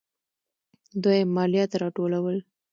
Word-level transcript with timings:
دویم: 1.03 1.29
مالیات 1.35 1.71
راټولول. 1.81 2.37